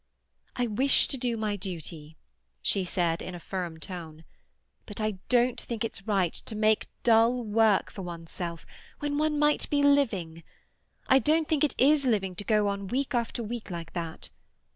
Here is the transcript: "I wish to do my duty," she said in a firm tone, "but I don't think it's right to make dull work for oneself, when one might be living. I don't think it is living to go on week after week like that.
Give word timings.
"I 0.55 0.65
wish 0.65 1.07
to 1.09 1.15
do 1.15 1.37
my 1.37 1.55
duty," 1.55 2.15
she 2.63 2.83
said 2.83 3.21
in 3.21 3.35
a 3.35 3.39
firm 3.39 3.79
tone, 3.79 4.23
"but 4.87 4.99
I 4.99 5.19
don't 5.29 5.61
think 5.61 5.83
it's 5.85 6.07
right 6.07 6.33
to 6.33 6.55
make 6.55 6.87
dull 7.03 7.43
work 7.43 7.91
for 7.91 8.01
oneself, 8.01 8.65
when 8.97 9.19
one 9.19 9.37
might 9.37 9.69
be 9.69 9.83
living. 9.83 10.41
I 11.07 11.19
don't 11.19 11.47
think 11.47 11.63
it 11.63 11.75
is 11.77 12.07
living 12.07 12.33
to 12.37 12.43
go 12.43 12.67
on 12.67 12.87
week 12.87 13.13
after 13.13 13.43
week 13.43 13.69
like 13.69 13.93
that. 13.93 14.31